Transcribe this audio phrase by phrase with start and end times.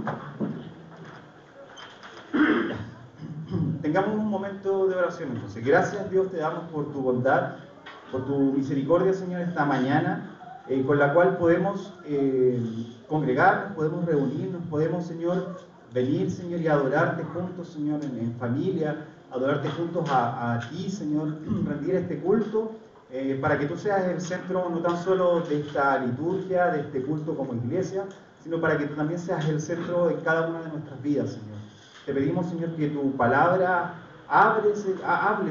[3.82, 5.64] Tengamos un momento de oración entonces.
[5.64, 7.56] Gracias Dios te damos por tu bondad,
[8.12, 10.36] por tu misericordia Señor esta mañana,
[10.68, 12.60] eh, con la cual podemos eh,
[13.08, 15.58] congregarnos, podemos reunirnos, podemos Señor
[15.92, 21.96] venir Señor y adorarte juntos Señor en, familia, adorarte juntos a, a, ti Señor, rendir
[21.96, 22.72] este culto.
[23.12, 27.02] Eh, para que tú seas el centro no tan solo de esta liturgia, de este
[27.02, 28.04] culto como iglesia,
[28.42, 31.58] sino para que tú también seas el centro de cada una de nuestras vidas, Señor.
[32.06, 33.94] Te pedimos, Señor, que tu palabra
[34.28, 34.74] hable,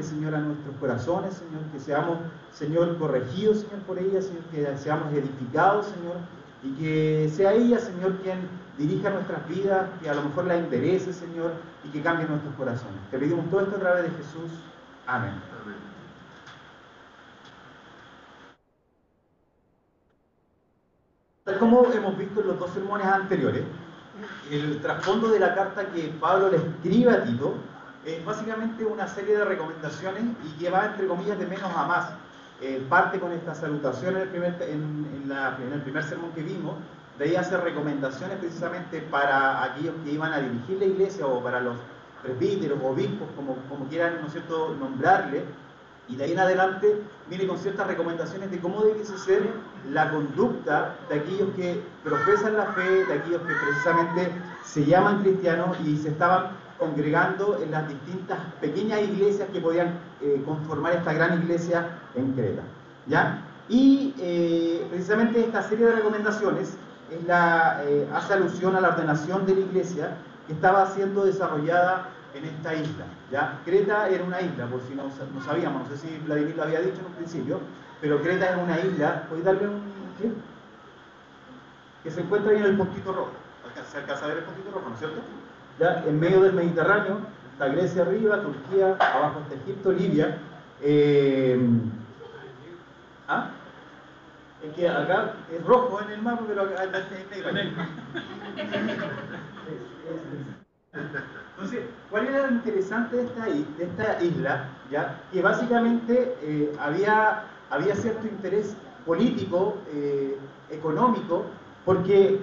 [0.02, 2.18] Señor, a nuestros corazones, Señor, que seamos,
[2.52, 6.16] Señor, corregidos, Señor, por ella, Señor, que seamos edificados, Señor,
[6.62, 8.48] y que sea ella, Señor, quien
[8.78, 11.52] dirija nuestras vidas, que a lo mejor la enderece, Señor,
[11.84, 13.00] y que cambie nuestros corazones.
[13.10, 14.50] Te pedimos todo esto a través de Jesús.
[15.06, 15.32] Amén.
[21.44, 23.62] Tal como hemos visto en los dos sermones anteriores,
[24.50, 27.54] el trasfondo de la carta que Pablo le escribe a Tito
[28.04, 32.10] es básicamente una serie de recomendaciones y que va entre comillas de menos a más.
[32.60, 36.74] Eh, parte con esta salutación en el, primer, sermón que vimos,
[37.18, 41.60] de ahí hace recomendaciones precisamente para aquellos que iban a dirigir la iglesia o para
[41.60, 41.76] los
[42.22, 43.56] presbíteros, obispos, como,
[43.88, 45.44] quieran, ¿no cierto?, nombrarle,
[46.08, 49.48] y de ahí en adelante viene con ciertas recomendaciones de cómo debe ser
[49.92, 54.32] la conducta de aquellos que profesan la fe, de aquellos que precisamente
[54.64, 60.42] se llaman cristianos y se estaban congregando en las distintas pequeñas iglesias que podían eh,
[60.44, 62.62] conformar esta gran iglesia en Creta.
[63.06, 63.42] ¿ya?
[63.68, 66.76] Y eh, precisamente esta serie de recomendaciones
[67.10, 70.16] es la, eh, hace alusión a la ordenación de la iglesia
[70.46, 73.04] que estaba siendo desarrollada en esta isla.
[73.30, 73.60] ¿ya?
[73.64, 76.80] Creta era una isla, por si no, no, sabíamos, no sé si Vladimir lo había
[76.80, 77.60] dicho en un principio,
[78.00, 79.82] pero Creta era una isla, ¿podéis darle un
[80.18, 80.34] clip?
[82.02, 83.32] Que se encuentra ahí en el puntito rojo.
[83.90, 85.20] Se alcanza a ver el puntito rojo, ¿no es cierto?
[85.78, 86.04] ¿Ya?
[86.06, 87.18] En medio del Mediterráneo,
[87.52, 90.38] está Grecia arriba, Turquía, abajo está Egipto, Libia.
[90.82, 91.58] Eh,
[93.28, 93.50] ¿Ah?
[94.62, 96.90] Es que acá es rojo en el mapa, pero acá es
[97.30, 97.50] negro.
[100.92, 104.68] Entonces, ¿cuál era lo interesante de esta, isla?
[104.90, 105.20] ¿ya?
[105.32, 108.74] Que básicamente eh, había, había cierto interés
[109.06, 110.36] político, eh,
[110.70, 111.44] económico,
[111.84, 112.40] porque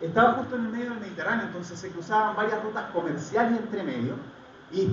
[0.00, 4.14] estaba justo en el medio del Mediterráneo, entonces se cruzaban varias rutas comerciales entre medio,
[4.70, 4.92] y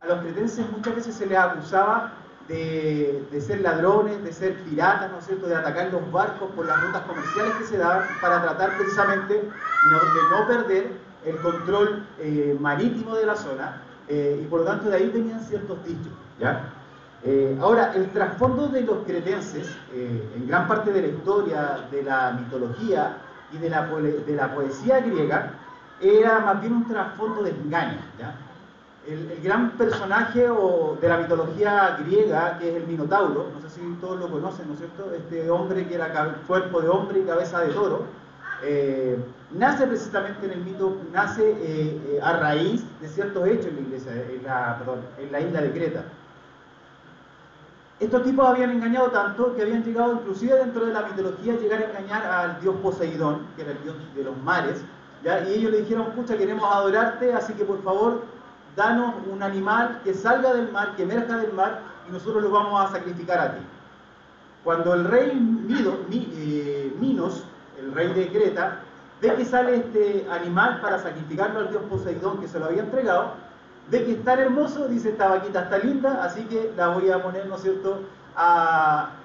[0.00, 2.12] a los cretenses muchas veces se les acusaba
[2.48, 6.66] de, de, ser ladrones, de ser piratas, ¿no es cierto?, de atacar los barcos por
[6.66, 12.56] las rutas comerciales que se daban para tratar precisamente de no perder el control eh,
[12.58, 16.12] marítimo de la zona eh, y por lo tanto de ahí tenían ciertos dichos.
[16.38, 16.70] ¿ya?
[17.22, 22.32] Eh, ahora, el trasfondo de los cretenses, en gran parte de la historia, de la
[22.32, 23.18] mitología
[23.52, 25.52] y de la, de la poesía griega,
[26.00, 27.98] era más bien un trasfondo de engaño.
[28.18, 28.34] ¿ya?
[29.06, 33.68] El, el, gran personaje o, de la mitología griega, que es el Minotauro, no sé
[33.68, 35.12] si todos lo conocen, ¿no es cierto?
[35.14, 38.04] Este hombre que era cuerpo de hombre y cabeza de toro,
[38.62, 39.18] eh,
[39.52, 43.80] nace precisamente en el mito, nace eh, eh, a raíz de ciertos hechos en la,
[43.80, 46.04] iglesia, en la, isla de Creta.
[47.98, 51.82] Estos tipos habían engañado tanto que habían llegado inclusive dentro de la mitología a llegar
[51.82, 54.82] a engañar al dios Poseidón, que era el dios de los mares,
[55.22, 58.22] y ellos le dijeron, pucha, queremos adorarte, así que por favor,
[58.74, 62.80] danos un animal que salga del mar, que emerja del mar, y nosotros lo vamos
[62.82, 63.62] a sacrificar a ti.
[64.64, 65.34] Cuando el rey
[66.98, 67.44] Minos
[67.94, 68.80] rey de Creta,
[69.20, 73.34] ve que sale este animal para sacrificarlo al dios Poseidón que se lo había entregado,
[73.90, 77.22] ve que es tan hermoso, dice esta vaquita está linda, así que la voy a
[77.22, 78.00] poner, ¿no es cierto?,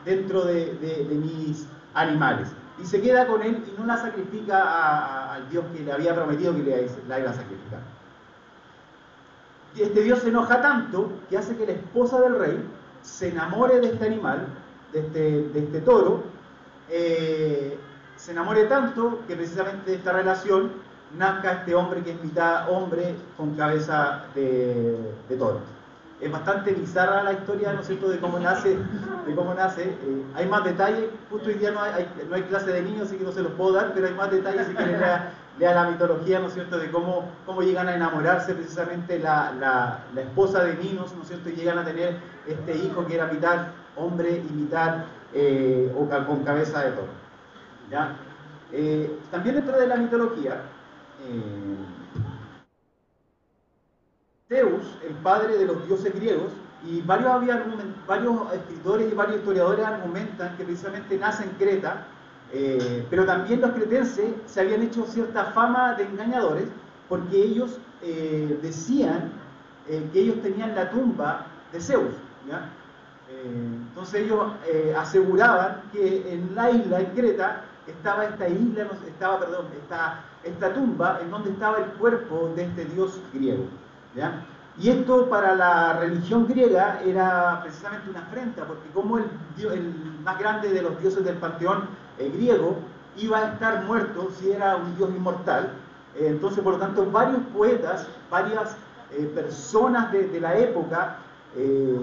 [0.04, 2.50] dentro de, mis animales.
[2.82, 6.54] Y se queda con él y no la sacrifica al dios que le había prometido
[6.54, 7.80] que le, la iba a sacrificar.
[9.76, 12.66] Y este dios se enoja tanto que hace que la esposa del rey
[13.02, 14.48] se enamore de este animal,
[14.92, 16.24] de este, de este toro,
[16.90, 17.78] eh,
[18.26, 20.72] se enamore tanto que precisamente de esta relación
[21.16, 25.60] nazca este hombre que es mitad hombre con cabeza de, toro.
[26.20, 28.80] Es bastante bizarra la historia, ¿no es cierto?, de cómo nace,
[29.28, 29.84] de cómo nace.
[29.84, 33.18] Eh, hay más detalles, justo hoy día no hay, no hay clase de niños, así
[33.18, 35.00] que no se los puedo dar, pero hay más detalles si quieren
[35.60, 39.52] lea, la mitología, ¿no es cierto?, de cómo, cómo llegan a enamorarse precisamente la,
[40.16, 42.18] la, esposa de Minos, ¿no es cierto?, y llegan a tener
[42.48, 45.94] este hijo que era mitad hombre y mitad eh,
[46.26, 47.25] con cabeza de toro.
[48.72, 50.62] Eh, también dentro de la mitología,
[51.22, 51.78] eh,
[54.50, 56.52] Zeus, el padre de los dioses griegos,
[56.84, 57.32] y varios,
[58.06, 62.08] varios escritores y varios historiadores argumentan que precisamente nace en Creta
[62.54, 66.68] Eh, pero también los cretenses se habían hecho cierta fama de engañadores
[67.10, 67.80] porque ellos
[68.62, 69.32] decían
[70.14, 72.14] que ellos tenían la tumba de Zeus.
[73.44, 74.54] entonces ellos
[74.96, 81.20] aseguraban que en la isla, en Creta, estaba esta isla, estaba, perdón, esta, esta tumba
[81.22, 83.66] en donde estaba el cuerpo de este dios griego.
[84.78, 89.26] Y esto para la religión griega era precisamente una afrenta, porque como el,
[89.58, 89.94] el
[90.24, 91.88] más grande de los dioses del panteón
[92.20, 92.78] el griego
[93.18, 95.72] iba a estar muerto si era un dios inmortal.
[96.16, 98.76] Eh, entonces, por lo tanto, varios poetas, varias
[99.12, 101.18] eh, personas de, la época
[101.56, 102.00] eh,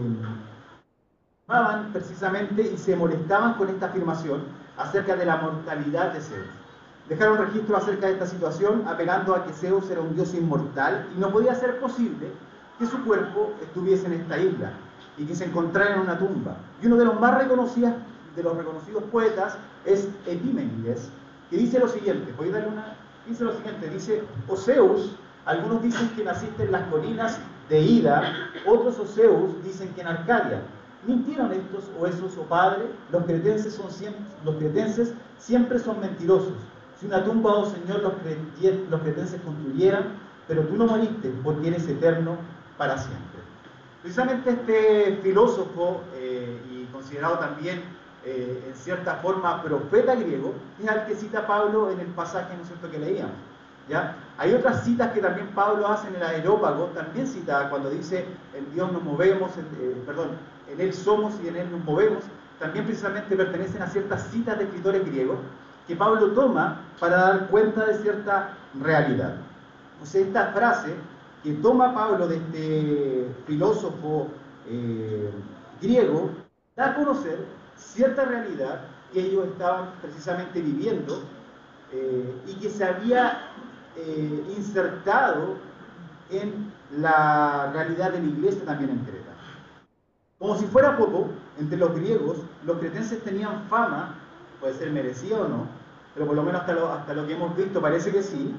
[1.93, 6.46] precisamente y se molestaban con esta afirmación acerca de la mortalidad de Zeus.
[7.08, 11.20] Dejaron registro acerca de esta situación apelando a que Zeus era un dios inmortal y
[11.20, 12.28] no podía ser posible
[12.78, 14.72] que su cuerpo estuviese en esta isla
[15.19, 16.56] y que se encontrara en una tumba.
[16.80, 17.92] Y uno de los más reconocidos,
[18.34, 21.10] de los reconocidos poetas es Epímenes,
[21.50, 22.96] que dice lo siguiente, voy a darle una,
[23.26, 27.38] dice lo siguiente, dice, Oseus, algunos dicen que naciste en las colinas
[27.69, 28.22] de Ida,
[28.66, 30.62] otros Oseus dicen que en Arcadia.
[31.06, 32.84] ¿Mintieron estos o esos, o padre?
[33.10, 36.54] Los cretenses, son siempre, los cretenses siempre son mentirosos.
[36.99, 38.12] Si una tumba, oh Señor, los,
[38.88, 40.04] los cretenses construyeran,
[40.46, 42.37] pero tú no moriste porque eres eterno
[42.78, 43.40] para siempre.
[44.02, 47.82] Precisamente este filósofo eh, y considerado también
[48.25, 52.62] eh, en cierta forma profeta griego, es al que cita Pablo en el pasaje ¿no
[52.62, 52.90] es cierto?
[52.90, 53.34] que leíamos.
[54.39, 58.73] Hay otras citas que también Pablo hace en el aerópago, también cita cuando dice en
[58.73, 60.31] Dios nos movemos, eh, perdón,
[60.73, 62.25] en Él somos y en Él nos movemos,
[62.59, 65.39] también precisamente pertenecen a ciertas citas de escritores griegos
[65.87, 69.37] que Pablo toma para dar cuenta de cierta realidad.
[70.03, 70.94] O sea, esta frase
[71.43, 74.29] que toma Pablo de este filósofo
[74.69, 75.31] eh,
[75.81, 76.31] griego
[76.77, 77.44] da a conocer
[77.77, 81.23] cierta realidad que ellos estaban precisamente viviendo
[81.93, 83.50] eh, y que se había
[83.97, 85.56] eh, insertado
[86.31, 89.33] en la realidad de la iglesia también en Creta.
[90.39, 91.29] Como si fuera poco,
[91.59, 94.17] entre los griegos, los cretenses tenían fama,
[94.61, 95.67] puede ser merecida o no,
[96.15, 98.55] pero por lo menos hasta lo, hasta lo que hemos visto parece que sí,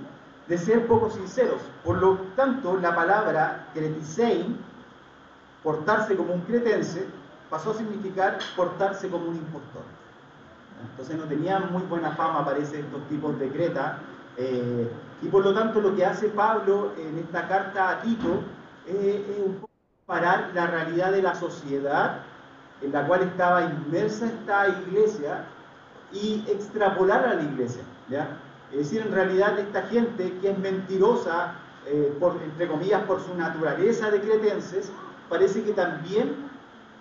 [0.47, 1.61] de ser poco sinceros.
[1.83, 4.57] Por lo tanto, la palabra cretisein,
[5.61, 7.05] portarse como un cretense,
[7.49, 9.83] pasó a significar portarse como un impostor.
[10.91, 13.99] Entonces no tenían muy buena fama, parece, estos tipos de Creta.
[14.37, 14.89] Eh,
[15.21, 18.41] y por lo tanto lo que hace Pablo en esta carta a Tito
[18.87, 19.69] es un poco
[20.05, 22.21] parar la realidad de la sociedad
[22.81, 25.45] en la cual estaba inmersa esta iglesia
[26.11, 27.83] y extrapolar a la iglesia.
[28.09, 28.37] ¿ya?
[28.71, 31.53] Es decir, en realidad esta gente que es mentirosa,
[31.85, 34.91] eh, por, entre comillas, por su naturaleza de cretenses,
[35.29, 36.35] parece que también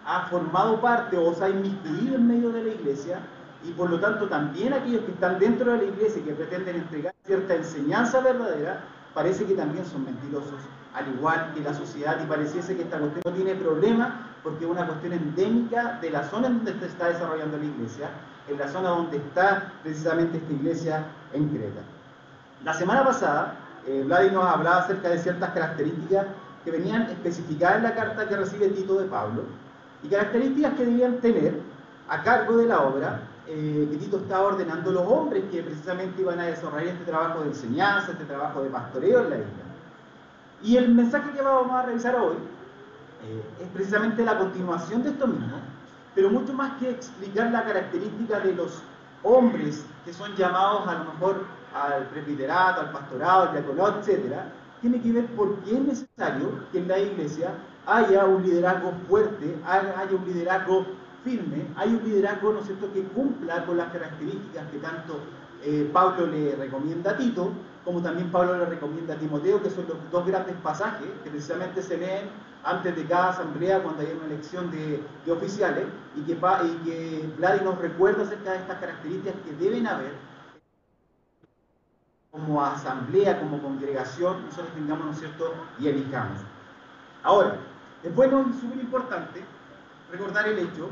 [0.05, 3.21] ha formado parte o se ha inmiscuido en medio de la iglesia
[3.65, 6.77] y por lo tanto también aquellos que están dentro de la iglesia y que pretenden
[6.77, 8.81] entregar cierta enseñanza verdadera,
[9.15, 10.61] parece que también son mentirosos,
[10.95, 14.71] al igual que la sociedad y pareciese que esta cuestión no tiene problema porque es
[14.71, 18.11] una cuestión endémica de la zona en donde se está desarrollando la iglesia,
[18.49, 21.83] en la zona donde está precisamente esta iglesia en Creta.
[22.65, 23.55] La semana pasada,
[23.87, 26.27] eh, nos hablaba acerca de ciertas características
[26.65, 29.43] que venían especificadas en la carta que recibe Tito de Pablo,
[30.03, 31.61] y características que debían tener
[32.09, 36.39] a cargo de la obra eh, que Tito estaba ordenando los hombres que precisamente iban
[36.39, 39.65] a desarrollar este trabajo de enseñanza, este trabajo de pastoreo en la isla.
[40.63, 42.37] Y el mensaje que vamos a revisar hoy
[43.25, 45.59] eh, es precisamente la continuación de esto mismo,
[46.15, 48.81] pero mucho más que explicar la característica de los
[49.25, 54.35] hombres que son llamados a lo mejor al presbiterato, al pastorado, al diaconado, etc.,
[54.81, 57.51] tiene que ver por qué es necesario que en la iglesia
[57.87, 60.87] haya un liderazgo fuerte, haya un liderazgo
[61.25, 65.21] firme, hay un liderazgo, ¿no cierto?, que cumpla con las características que tanto
[65.65, 67.53] eh, Pablo le recomienda a Tito,
[67.85, 71.83] como también Pablo le recomienda a Timoteo, que son los dos grandes pasajes que precisamente
[71.83, 72.29] se leen
[72.65, 75.87] antes de cada asamblea cuando hay una elección de, oficiales,
[76.17, 80.13] y que, y que nos recuerda acerca de estas características que deben haber
[82.31, 86.39] como asamblea, como congregación, nosotros tengamos, ¿no es cierto?, y elijamos.
[87.23, 87.57] Ahora,
[88.03, 89.45] es bueno y súper importante
[90.11, 90.89] recordar el hecho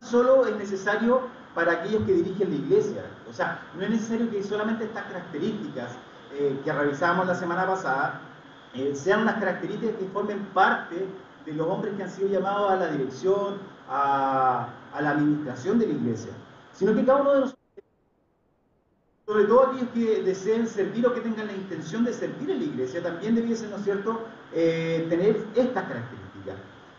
[0.00, 1.22] solo es necesario
[1.54, 3.04] para aquellos que dirigen la iglesia.
[3.28, 5.92] O sea, no es necesario que solamente estas características
[6.32, 8.20] eh, que revisamos la semana pasada
[8.74, 11.06] eh, sean las características que formen parte
[11.44, 15.86] de los hombres que han sido llamados a la dirección, a, a la administración de
[15.86, 16.32] la iglesia,
[16.72, 17.60] sino que cada uno de nosotros
[19.26, 22.64] sobre todo aquellos que deseen servir o que tengan la intención de servir en la
[22.64, 26.19] iglesia, también debiesen, ¿no es cierto?, eh, tener estas características.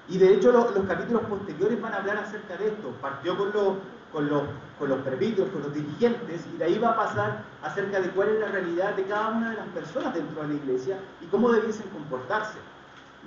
[0.10, 2.90] Y de hecho los, capítulos posteriores van a hablar acerca de esto.
[3.02, 3.74] Partió con los,
[4.12, 4.44] con los,
[4.78, 8.40] con los con los dirigentes, y de ahí va a pasar acerca de cuál es
[8.40, 11.88] la realidad de cada una de las personas dentro de la iglesia y cómo debiesen
[11.90, 12.58] comportarse.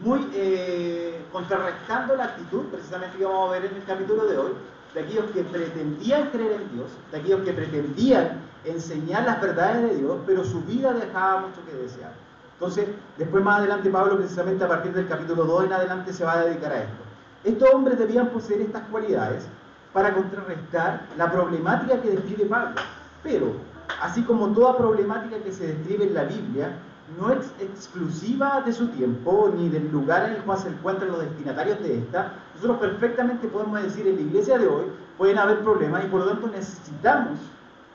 [0.03, 4.53] Muy eh, contrarrestando la actitud, precisamente que vamos a ver en el capítulo de hoy,
[4.93, 9.97] de aquellos que pretendían creer en Dios, de aquellos que pretendían enseñar las verdades de
[9.97, 12.24] Dios, pero su vida dejaba mucho que desear.
[12.55, 16.33] Entonces, después más adelante Pablo, precisamente a partir del capítulo 2 en adelante, se va
[16.33, 17.03] a dedicar a esto.
[17.45, 19.47] Estos hombres debían poseer estas cualidades
[19.93, 22.75] para contrarrestar la problemática que describe Pablo.
[23.23, 23.53] Pero,
[24.01, 26.73] así como toda problemática que se describe en la Biblia,
[27.19, 31.21] no es exclusiva de su tiempo ni del lugar en el cual se encuentran los
[31.21, 34.85] destinatarios de esta, nosotros perfectamente podemos decir en la iglesia de hoy
[35.19, 37.39] pueden haber problemas y por lo tanto necesitamos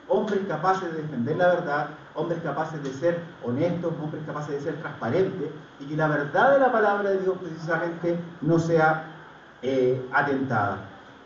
[0.08, 1.88] hombres capaces de defender la verdad,
[2.20, 5.50] hombres capaces de ser honestos, hombres capaces de ser transparentes
[5.80, 9.04] y que la verdad de la palabra de Dios precisamente no sea
[9.62, 10.78] eh, atentada.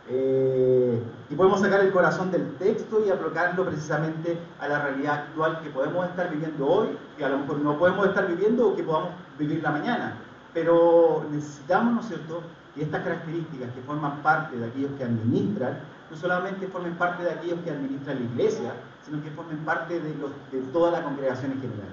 [0.08, 5.60] Eh, y podemos sacar el corazón del texto y aplicarlo precisamente a la realidad actual
[5.62, 8.82] que podemos estar viviendo hoy, que a lo mejor no podemos estar viviendo o que
[8.82, 10.14] podamos vivir la mañana.
[10.52, 12.42] Pero necesitamos, ¿no es cierto?,
[12.74, 15.78] que estas características que forman parte de aquellos que administran,
[16.10, 18.72] no solamente formen parte de aquellos que administran la iglesia,
[19.04, 21.88] sino que formen parte de, de toda la congregación en general.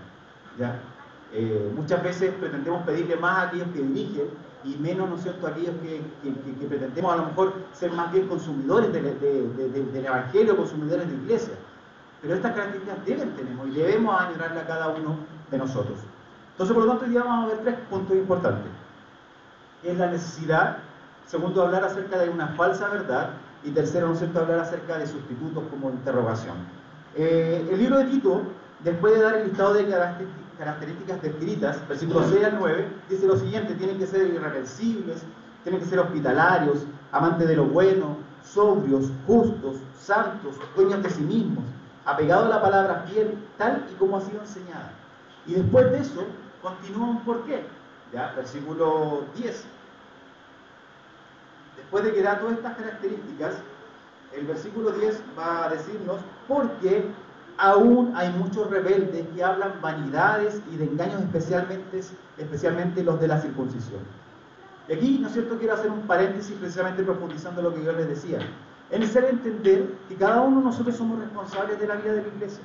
[0.58, 0.80] ¿ya?
[1.34, 4.28] Eh, muchas veces pretendemos pedirle más a aquellos que dirigen
[4.64, 8.92] y menos, ¿no es a aquellos que, pretendemos a lo mejor ser más bien consumidores
[8.92, 11.54] del Evangelio, consumidores de iglesia.
[12.22, 15.18] Pero estas características deben tener y debemos añorarle a cada uno
[15.50, 15.98] de nosotros.
[16.52, 18.72] Entonces, por lo tanto, hoy día vamos a ver tres puntos importantes.
[19.84, 20.78] Es la necesidad,
[21.26, 23.32] segundo, hablar acerca de una falsa verdad,
[23.64, 26.56] y tercero, ¿no es cierto?, hablar acerca de sustitutos como interrogación.
[27.16, 28.42] Eh, el libro de Tito,
[28.84, 29.86] después de dar el listado de
[30.58, 35.24] características descritas, versículos 6 al 9, dice lo siguiente, tienen que ser irreversibles,
[35.64, 41.66] tienen que ser hospitalarios, amantes de lo bueno, sobrios, justos, santos, dueños de sí mismos,
[42.06, 44.94] apegados a la palabra fiel, tal y como ha sido enseñada.
[45.46, 46.26] Y después de eso,
[46.62, 47.64] continúa un porqué.
[48.14, 48.34] ¿ya?
[48.36, 49.66] Versículo 10.
[51.78, 53.56] Después de que da todas estas características,
[54.36, 57.06] el versículo 10 va a decirnos, porque
[57.58, 62.02] aún hay muchos rebeldes que hablan vanidades y de engaños especialmente,
[62.38, 64.02] especialmente los de la circuncisión.
[64.88, 68.08] Y aquí, ¿no es cierto?, quiero hacer un paréntesis precisamente profundizando lo que yo les
[68.08, 68.40] decía.
[68.90, 72.28] Es necesario entender que cada uno de nosotros somos responsables de la vida de la
[72.28, 72.64] iglesia.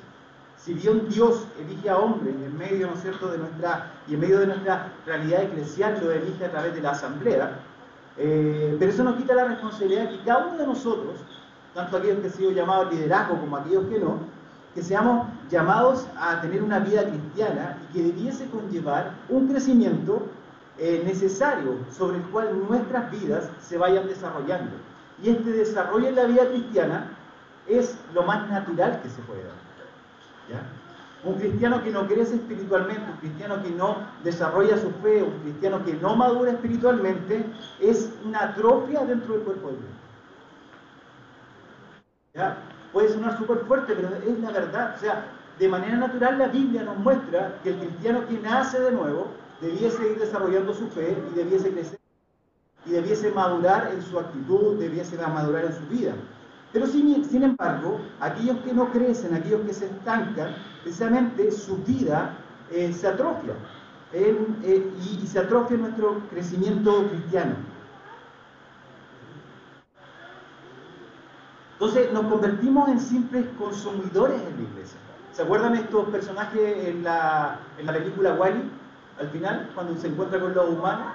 [0.57, 4.21] Si bien Dios elige a hombres en medio, ¿no es cierto?, de nuestra, y en
[4.21, 7.61] medio de nuestra realidad eclesial lo elige a través de la asamblea,
[8.17, 11.21] eh, pero eso no quita la responsabilidad que cada uno de nosotros,
[11.77, 14.19] tanto aquellos que han sido llamados liderazgo como aquellos que no,
[14.75, 20.23] que seamos llamados a tener una vida cristiana y que debiese conllevar un crecimiento
[20.79, 24.73] eh, necesario sobre el cual nuestras vidas se vayan desarrollando.
[25.23, 27.11] Y este desarrollo en la vida cristiana
[27.69, 29.43] es lo más natural que se puede.
[31.25, 35.85] Un cristiano que no crece espiritualmente, un cristiano que no desarrolla su fe, un cristiano
[35.85, 37.45] que no madura espiritualmente,
[37.81, 40.06] es una atrofia dentro del cuerpo de Dios.
[42.37, 42.59] ¿Ya?
[42.93, 44.95] Puede sonar súper fuerte, pero es la verdad.
[44.97, 45.25] O sea,
[45.59, 49.29] de manera natural la Biblia nos muestra que el cristiano que nace de nuevo
[49.61, 51.99] debiese ir desarrollando su fe y debiese crecer
[52.85, 56.13] y debiese madurar en su actitud, debiese madurar en su vida.
[56.73, 62.37] Pero sin, embargo, aquellos que no crecen, aquellos que se estancan, precisamente su vida
[62.71, 63.55] eh, se atrofia
[64.13, 64.37] eh,
[65.23, 67.55] y, se atrofia nuestro crecimiento cristiano.
[71.79, 74.99] Entonces nos convertimos en simples consumidores en la iglesia.
[75.33, 78.71] ¿Se acuerdan estos personajes en la, en la película Wally?
[79.21, 81.07] Al final, cuando se encuentra con los humanos,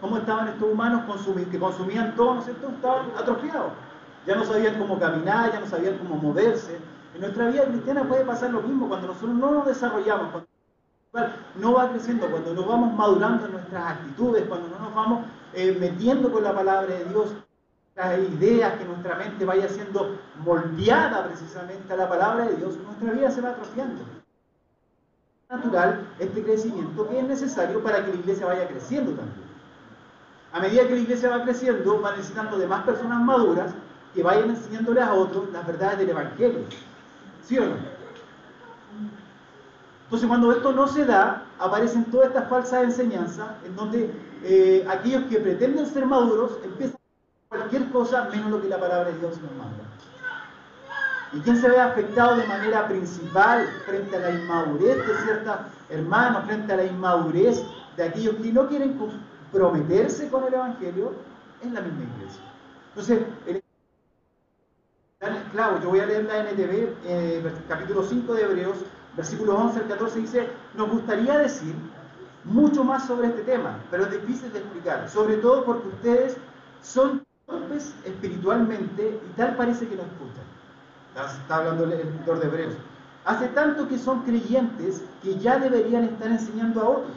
[0.00, 1.02] ¿cómo estaban estos humanos
[1.50, 2.68] que consumían todo, ¿no es cierto?
[2.68, 3.72] Estaban atrofiados
[4.28, 6.78] ya no sabían cómo caminar, ya no sabían cómo moverse.
[7.14, 10.44] En nuestra vida cristiana puede pasar lo mismo cuando nosotros no nos desarrollamos,
[11.10, 15.24] cuando no va creciendo, cuando nos vamos madurando en nuestras actitudes, cuando no nos vamos
[15.54, 17.28] eh, metiendo con la palabra de Dios,
[17.98, 23.10] las ideas, que nuestra mente vaya siendo moldeada precisamente a la palabra de Dios, nuestra
[23.12, 24.04] vida se va atrofiando.
[25.50, 29.48] Natural este crecimiento que es necesario para que la iglesia vaya creciendo también.
[30.52, 33.72] A medida que la iglesia va creciendo, va necesitando de más personas maduras
[34.14, 36.60] que vayan enseñándoles a otros las verdades del Evangelio.
[37.42, 37.76] ¿Sí o no?
[40.04, 44.10] Entonces cuando esto no se da, aparecen todas estas falsas enseñanzas en donde
[44.44, 46.97] eh, aquellos que pretenden ser maduros empiezan
[47.48, 49.84] cualquier cosa menos lo que la palabra de Dios nos manda.
[51.32, 55.56] ¿Y quién se ve afectado de manera principal frente a la inmadurez de ciertos
[55.90, 57.62] hermanos, frente a la inmadurez
[57.96, 61.12] de aquellos que no quieren comprometerse con el Evangelio?
[61.62, 62.42] es la misma iglesia.
[62.90, 63.20] Entonces,
[65.20, 68.76] el esclavo, yo voy a leer la NTV, eh, capítulo 5 de Hebreos,
[69.16, 71.74] versículo 11 al 14, dice, nos gustaría decir
[72.44, 76.36] mucho más sobre este tema, pero es difícil de explicar, sobre todo porque ustedes
[76.82, 80.44] son torpes espiritualmente y tal parece que no escuchan.
[81.42, 82.74] Está hablando el escritor de Hebreos.
[83.24, 87.16] Hace tanto que son creyentes que ya deberían estar enseñando a otros.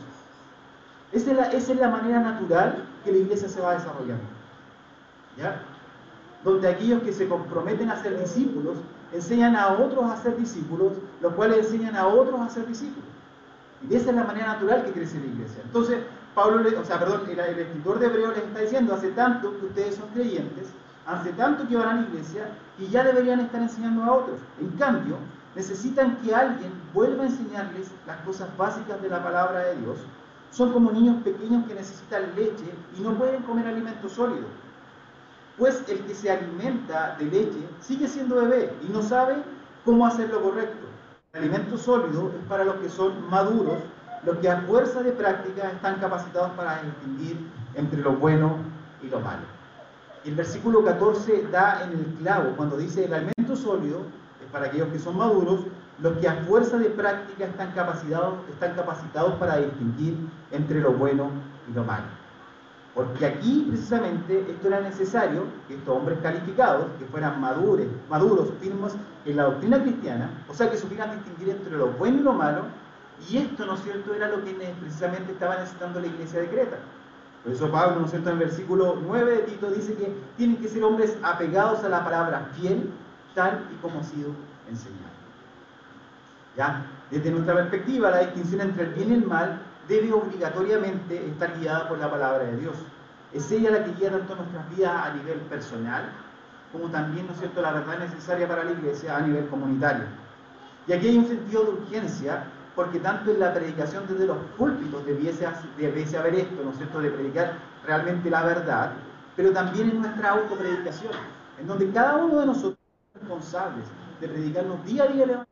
[1.11, 4.23] Esa es la, esa es la manera natural que la iglesia se va desarrollando.
[5.37, 5.61] ¿Ya?
[6.43, 8.77] Donde aquellos que se comprometen a ser discípulos
[9.13, 13.09] enseñan a otros a ser discípulos, los cuales enseñan a otros a ser discípulos.
[13.89, 15.61] Y esa es la manera natural que crece la iglesia.
[15.65, 15.99] Entonces,
[16.35, 19.95] Pablo, o sea, perdón, el, escritor de Hebreo les está diciendo, hace tanto que ustedes
[19.95, 20.67] son creyentes,
[21.05, 22.47] hace tanto que van a la iglesia,
[22.79, 24.39] y ya deberían estar enseñando a otros.
[24.59, 25.17] En cambio,
[25.55, 29.97] necesitan que alguien vuelva a enseñarles las cosas básicas de la palabra de Dios.
[30.51, 34.47] Son como niños pequeños que necesitan leche y no pueden comer alimento sólido.
[35.57, 39.35] Pues el que se alimenta de leche sigue siendo bebé y no sabe
[39.85, 40.87] cómo hacer lo correcto.
[41.33, 43.77] El alimento sólido es para los que son maduros,
[44.25, 47.37] los que a fuerza de práctica están capacitados para distinguir
[47.75, 48.57] entre lo bueno
[49.01, 49.43] y lo malo.
[50.23, 54.01] El versículo 14 da en el clavo cuando dice el alimento sólido
[54.43, 55.61] es para aquellos que son maduros,
[55.99, 60.17] los que a fuerza de práctica están capacitados, están capacitados para distinguir
[60.51, 61.29] entre lo bueno
[61.69, 62.05] y lo malo.
[62.93, 68.93] Porque aquí precisamente esto era necesario, que estos hombres calificados, que fueran maduros, maduros, firmes
[69.25, 72.63] en la doctrina cristiana, o sea que supieran distinguir entre lo bueno y lo malo,
[73.29, 76.77] y esto, ¿no es cierto?, era lo que precisamente estaba necesitando la iglesia de Creta.
[77.43, 80.57] Por eso Pablo, ¿no es cierto?, en el versículo 9 de Tito dice que tienen
[80.57, 82.91] que ser hombres apegados a la palabra fiel,
[83.33, 84.31] tal y como ha sido
[84.69, 85.11] enseñado.
[86.57, 86.85] ¿Ya?
[87.09, 91.87] Desde nuestra perspectiva, la distinción entre el bien y el mal debe obligatoriamente estar guiada
[91.87, 92.75] por la palabra de Dios.
[93.33, 96.09] Es ella la que guía tanto nuestras vidas a nivel personal,
[96.71, 100.03] como también, ¿no es cierto?, la verdad necesaria para la iglesia a nivel comunitario.
[100.87, 102.43] Y aquí hay un sentido de urgencia,
[102.75, 107.01] porque tanto en la predicación desde los púlpitos debiese, debiese haber esto, ¿no es cierto?,
[107.01, 107.53] de predicar
[107.85, 108.91] realmente la verdad,
[109.35, 111.11] pero también en nuestra autopredicación,
[111.59, 112.77] en donde cada uno de nosotros
[113.13, 113.85] es responsables
[114.19, 115.45] de predicarnos día a día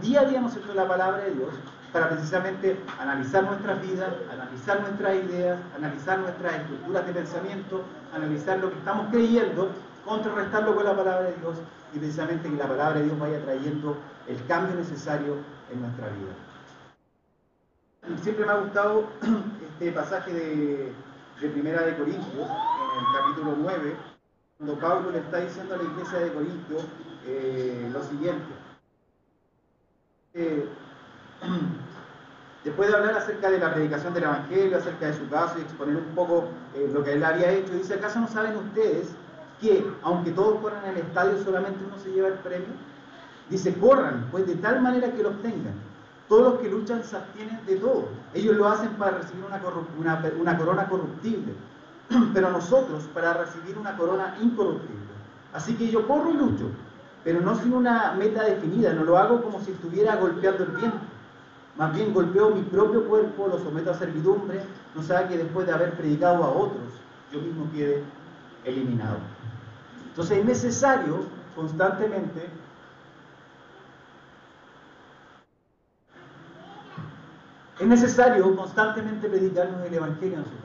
[0.00, 1.50] día a día, ¿no es cierto?, la palabra de Dios,
[1.92, 7.82] para precisamente analizar nuestras vidas, analizar nuestras ideas, analizar nuestras estructuras de pensamiento,
[8.14, 9.70] analizar lo que estamos creyendo,
[10.04, 11.56] contrarrestarlo con la palabra de Dios
[11.92, 13.96] y precisamente que la palabra de Dios vaya trayendo
[14.28, 15.36] el cambio necesario
[15.74, 16.34] en nuestra vida.
[18.22, 19.08] Siempre me ha gustado
[19.72, 20.92] este pasaje de,
[21.40, 23.96] Primera de Corintios, en el capítulo 9,
[24.56, 26.84] cuando Pablo le está diciendo a la iglesia de Corintios
[27.26, 28.54] eh, lo siguiente.
[30.32, 30.68] Eh,
[32.64, 35.96] Después de hablar acerca de la predicación del Evangelio, acerca de su caso y exponer
[35.96, 39.08] un poco eh, lo que él había hecho, dice, ¿acaso no saben ustedes
[39.60, 42.72] que aunque todos corran en el estadio, solamente uno se lleva el premio?
[43.50, 45.74] Dice, corran, pues de tal manera que lo obtengan.
[46.28, 48.08] Todos los que luchan se abstienen de todo.
[48.32, 51.52] Ellos lo hacen para recibir una, corona corruptible,
[52.34, 55.04] pero nosotros para recibir una corona incorruptible.
[55.52, 56.70] Así que yo corro y lucho,
[57.22, 61.14] pero no sin una meta definida, no lo hago como si estuviera golpeando el viento
[61.76, 64.60] más bien golpeo mi propio cuerpo, lo someto a servidumbre,
[64.94, 66.92] no sabe que después de haber predicado a otros,
[67.32, 68.02] yo mismo quede
[68.64, 69.16] eliminado.
[70.08, 71.24] Entonces es necesario
[71.56, 72.48] constantemente
[77.78, 80.64] es necesario constantemente predicarnos el Evangelio a nosotros.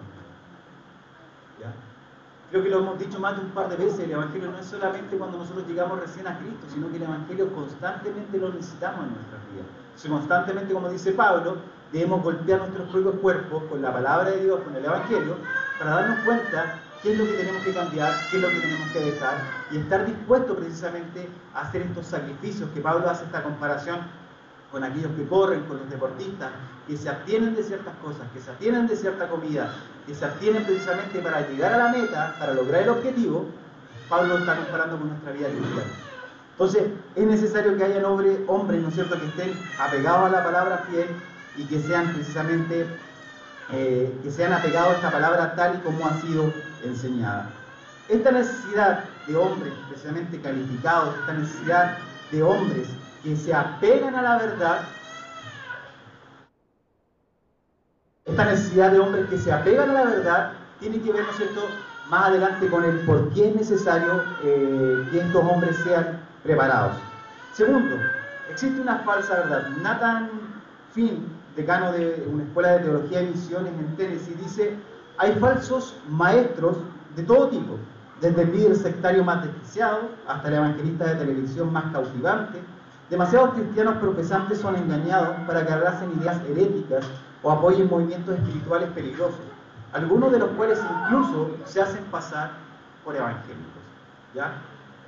[2.49, 4.65] Creo que lo hemos dicho más de un par de veces, el Evangelio no es
[4.65, 9.13] solamente cuando nosotros llegamos recién a Cristo, sino que el Evangelio constantemente lo necesitamos en
[9.13, 9.67] nuestras vidas.
[9.95, 11.57] Si constantemente, como dice Pablo,
[11.91, 15.35] debemos golpear nuestros propios cuerpos con la palabra de Dios, con el Evangelio,
[15.77, 18.89] para darnos cuenta qué es lo que tenemos que cambiar, qué es lo que tenemos
[18.89, 19.37] que dejar,
[19.71, 23.99] y estar dispuestos precisamente a hacer estos sacrificios, que Pablo hace esta comparación
[24.71, 26.51] con aquellos que corren, con los deportistas,
[26.87, 29.73] que se abstienen de ciertas cosas, que se abstienen de cierta comida,
[30.05, 33.45] que se abstienen precisamente para llegar a la meta, para lograr el objetivo,
[34.09, 35.91] Pablo está comparando con nuestra vida cristiana.
[36.51, 36.83] Entonces,
[37.15, 40.85] es necesario que haya hombres, hombres, ¿no es cierto?, que estén apegados a la palabra
[40.89, 41.07] fiel
[41.55, 42.85] y que sean precisamente,
[43.71, 46.51] eh, que sean apegados a esta palabra tal y como ha sido
[46.83, 47.49] enseñada.
[48.09, 51.97] Esta necesidad de hombres precisamente calificados, esta necesidad
[52.31, 52.87] de hombres
[53.23, 54.81] que se apegan a la verdad,
[58.25, 61.61] esta necesidad de hombres que se apegan a la verdad, tiene que ver, ¿no cierto?,
[62.09, 66.95] más adelante con el por qué es necesario eh, que estos hombres sean preparados.
[67.53, 67.97] Segundo,
[68.49, 69.67] existe una falsa verdad.
[69.81, 70.29] Nathan
[70.93, 74.75] Finn, decano de una escuela de teología y misiones en Tennessee, dice,
[75.17, 76.77] hay falsos maestros
[77.15, 77.77] de todo tipo,
[78.21, 82.59] desde el líder sectario más desquiciado hasta el evangelista de televisión más cautivante.
[83.09, 87.03] Demasiados cristianos profesantes son engañados para que abracen ideas heréticas
[87.41, 89.39] o apoyen movimientos espirituales peligrosos,
[89.93, 92.51] algunos de los cuales incluso se hacen pasar
[93.03, 93.81] por evangélicos.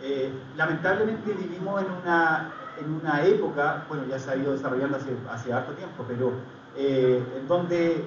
[0.02, 5.16] Eh, lamentablemente vivimos en una, en una época, bueno, ya se ha ido desarrollando hace,
[5.32, 6.32] hace harto tiempo, pero
[6.76, 8.04] eh, donde,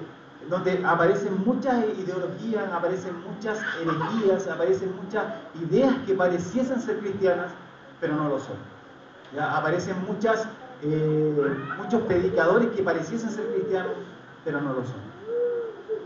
[0.49, 5.23] donde aparecen muchas ideologías, aparecen muchas herejías, aparecen muchas
[5.61, 7.51] ideas que pareciesen ser cristianas,
[8.01, 8.74] pero no lo son.
[9.39, 10.47] Aparecen muchas,
[10.81, 13.93] eh, muchos predicadores que pareciesen ser cristianos,
[14.43, 15.15] pero no lo son.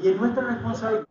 [0.01, 1.05] Y es nuestra responsabilidad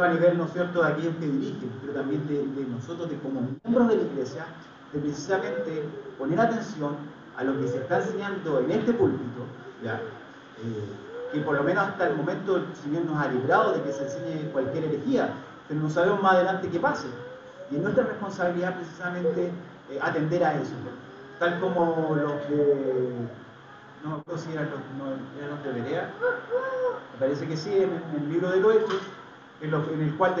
[0.00, 3.88] a nivel, ¿no cierto?, de aquellos que dirigen, pero también de, nosotros de como miembros
[3.88, 4.46] de la iglesia,
[4.92, 5.84] de precisamente
[6.18, 6.96] poner atención
[7.36, 9.44] a lo que se está enseñando en este púlpito,
[9.84, 9.94] ¿ya?
[9.96, 13.92] Eh, que por lo menos hasta el momento el Señor nos ha librado de que
[13.92, 15.30] se enseñe cualquier herejía,
[15.68, 17.08] pero no sabemos más adelante qué pase.
[17.70, 19.50] Y es nuestra responsabilidad precisamente
[19.92, 20.74] eh, atender a eso,
[21.38, 23.12] tal como los de,
[24.04, 26.10] no me si eran los, no, eran los de Berea,
[27.12, 29.02] me parece que sí, en, en el libro de los Hechos,
[29.60, 30.34] en, el cual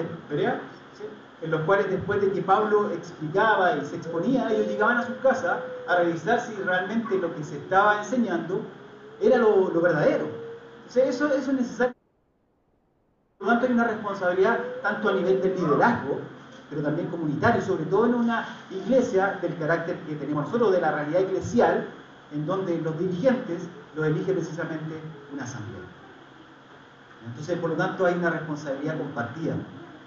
[1.42, 5.18] en los cuales después de que Pablo explicaba y se exponía, ellos llegaban a su
[5.18, 8.60] casa a revisar si realmente lo que se estaba enseñando
[9.20, 10.26] era lo, verdadero.
[10.88, 11.94] eso, eso es necesario.
[13.38, 16.20] Por lo tanto, hay una responsabilidad tanto a nivel del liderazgo,
[16.72, 20.90] pero también comunitario, sobre todo en una iglesia del carácter que tenemos nosotros, de la
[20.90, 21.86] realidad eclesial,
[22.32, 23.60] en donde los dirigentes
[23.94, 24.94] lo elige precisamente
[25.34, 25.82] una asamblea.
[27.26, 29.54] Entonces, por lo tanto, hay una responsabilidad compartida,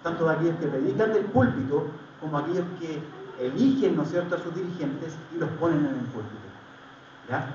[0.02, 1.86] tanto de aquellos que predican del púlpito
[2.20, 3.00] como aquellos que
[3.40, 6.46] eligen, ¿no es cierto?, a sus dirigentes y los ponen en el púlpito.
[7.30, 7.46] ¿Ya?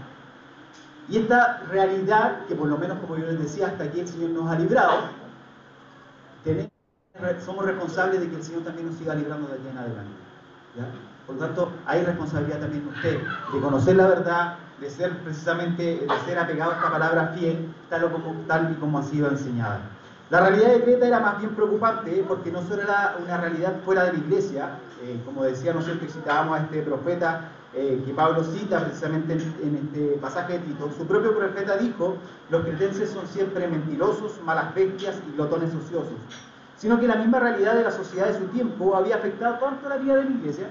[1.09, 4.31] Y esta realidad, que por lo menos, como yo les decía, hasta aquí el Señor
[4.31, 5.01] nos ha librado,
[7.45, 10.13] somos responsables de que el Señor también nos siga librando de aquí en adelante.
[10.77, 10.85] ¿ya?
[11.27, 13.21] Por lo tanto, hay responsabilidad también de usted
[13.53, 18.11] de conocer la verdad, de ser precisamente, de ser apegado a esta palabra fiel, tal,
[18.11, 19.81] como, tal y como ha sido enseñada.
[20.31, 22.25] La realidad de Creta era más bien preocupante ¿eh?
[22.27, 24.71] porque no solo era una realidad fuera de la iglesia,
[25.03, 29.77] eh, como decía, ¿no que citábamos a este profeta eh, que Pablo cita precisamente en,
[29.77, 32.17] este pasaje de Tito, su propio profeta dijo,
[32.49, 36.19] los cretenses son siempre mentirosos, malas bestias y glotones ociosos,
[36.81, 39.99] sino que la misma realidad de la sociedad de su tiempo había afectado tanto la
[39.99, 40.67] vida de la iglesia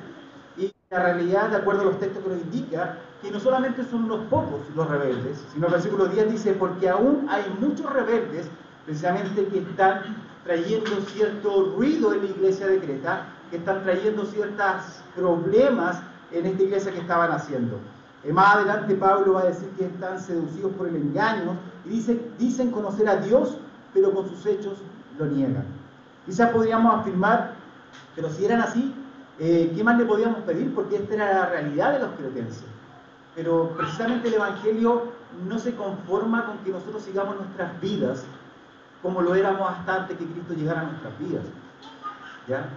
[0.58, 4.06] y la realidad, de acuerdo a los textos que lo indica, que no solamente son
[4.06, 8.48] unos pocos los rebeldes, sino el versículo 10 dice, porque aún hay muchos rebeldes,
[8.86, 15.04] precisamente que están trayendo cierto ruido en la iglesia de Creta, que están trayendo ciertos
[15.15, 17.78] problemas en esta iglesia que estaban haciendo.
[18.24, 22.19] Eh, más adelante Pablo va a decir que están seducidos por el engaño y dice,
[22.39, 23.60] dicen conocer a Dios,
[23.93, 24.80] pero con sus hechos
[25.19, 25.79] lo niegan.
[26.30, 27.54] Quizás podríamos afirmar,
[28.15, 28.94] pero si eran así,
[29.39, 30.76] eh, ¿qué más le podíamos pedir?
[30.76, 32.65] Porque esta era la realidad de los cretenses.
[33.34, 35.12] Pero precisamente el Evangelio
[35.48, 38.26] no se conforma con que nosotros sigamos nuestras vidas
[39.02, 41.46] como lo éramos hasta antes que Cristo llegara a nuestras vidas.
[42.48, 42.70] ¿Ya?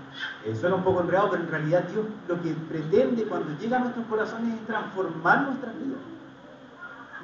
[0.47, 3.81] Eh, suena un poco enredado, pero en realidad Dios lo que pretende cuando llega a
[3.81, 6.01] nuestros corazones es transformar nuestras vidas.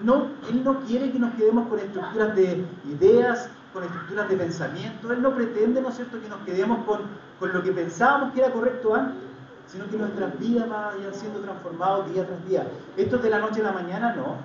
[0.03, 5.13] No, Él no quiere que nos quedemos con estructuras de ideas, con estructuras de pensamiento.
[5.13, 7.03] Él no pretende, ¿no es cierto?, que nos quedemos con,
[7.39, 9.29] con lo que pensábamos que era correcto antes
[9.71, 12.67] sino que nuestras vidas vayan siendo transformadas día tras día.
[12.97, 14.37] Esto es de la noche a la mañana, no,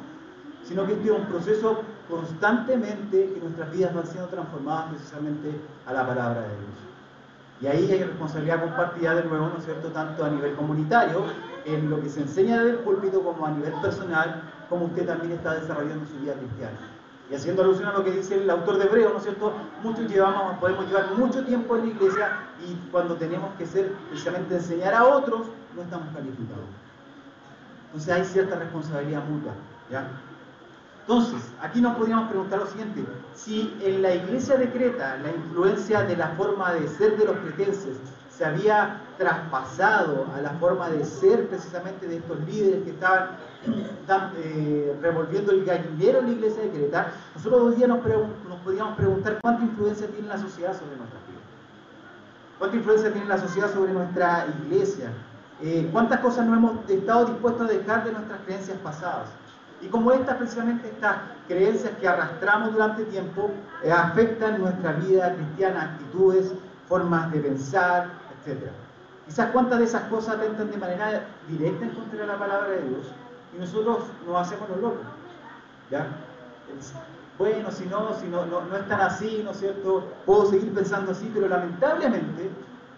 [0.63, 5.51] sino que este es un proceso constantemente que nuestras vidas van siendo transformadas precisamente
[5.85, 6.73] a la palabra de Dios.
[7.61, 11.23] Y ahí hay responsabilidad compartida de nuevo, ¿no es cierto?, tanto a nivel comunitario,
[11.65, 15.31] en lo que se enseña desde el púlpito, como a nivel personal, como usted también
[15.31, 16.77] está desarrollando su vida cristiana.
[17.29, 19.53] Y haciendo alusión a lo que dice el autor de Hebreo, ¿no es cierto?
[19.81, 24.55] Muchos llevamos, podemos llevar mucho tiempo en la iglesia y cuando tenemos que ser precisamente
[24.55, 26.65] enseñar a otros, no estamos calificados.
[27.87, 29.53] Entonces hay cierta responsabilidad mutua,
[29.89, 30.07] ¿ya?
[31.01, 33.03] Entonces, aquí nos podríamos preguntar lo siguiente,
[33.35, 37.37] si en la iglesia de Creta la influencia de la forma de ser de los
[37.37, 37.97] cretenses
[38.37, 44.97] se había traspasado a la forma de ser precisamente de estos líderes que estaban eh,
[45.01, 49.63] revolviendo el gallinero en la iglesia de Creta, nosotros hoy día nos, podríamos preguntar cuánta
[49.63, 51.43] influencia tiene la sociedad sobre nuestras vidas.
[52.57, 55.11] ¿Cuánta influencia tiene la sociedad sobre nuestra iglesia?
[55.61, 59.29] Eh, ¿Cuántas cosas no hemos estado dispuestos a dejar de nuestras creencias pasadas?
[59.81, 61.17] Y como estas, precisamente estas
[61.47, 63.51] creencias que arrastramos durante tiempo,
[63.83, 66.53] eh, afectan nuestra vida cristiana, actitudes,
[66.87, 68.69] formas de pensar, etc.
[69.25, 72.89] Quizás cuántas de esas cosas atentan de manera directa en contra de la palabra de
[72.89, 73.07] Dios
[73.55, 75.05] y nosotros nos hacemos los locos.
[75.89, 76.07] ¿ya?
[77.37, 80.07] bueno, si no, si no, no, es tan así, ¿no es cierto?
[80.25, 82.49] Puedo seguir pensando así, pero lamentablemente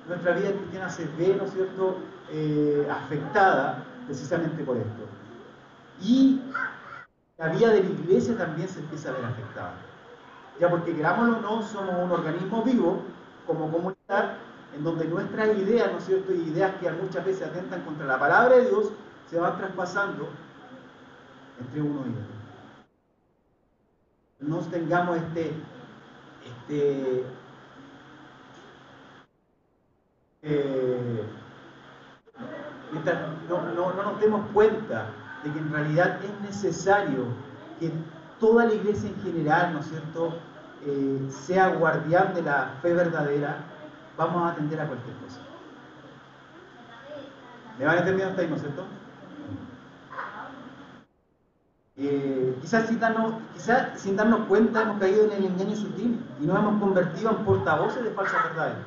[0.08, 1.98] nuestra vida cristiana se ve, ¿no es cierto?,
[2.32, 5.06] eh, afectada precisamente por esto.
[6.02, 6.42] Y
[7.38, 9.74] la vida de la iglesia también se empieza a ver afectada.
[10.60, 13.02] Ya porque querámoslo o no, somos un organismo vivo
[13.46, 14.38] como comunidad
[14.76, 18.20] en donde nuestras ideas, ¿no es cierto?, y ideas que muchas veces atentan contra la
[18.20, 18.92] palabra de Dios,
[19.30, 20.28] se van traspasando
[21.60, 22.36] entre uno y otro.
[24.40, 25.54] No tengamos este,
[26.44, 27.24] este
[30.44, 31.24] eh,
[33.50, 35.08] no, no, no nos demos cuenta
[35.44, 37.28] de que en realidad es necesario
[37.80, 37.92] que
[38.40, 40.34] toda la iglesia en general, ¿no es cierto?,
[40.86, 43.75] eh, sea guardián de la fe verdadera,
[44.18, 45.40] vamos a atender a cualquier cosa.
[47.78, 48.86] ¿Me van entendiendo hasta ahí, no es cierto?
[51.98, 56.46] Eh, quizás, sin darnos, quizás sin darnos cuenta hemos caído en el engaño sutil y
[56.46, 58.78] nos hemos convertido en portavoces de falsas verdades.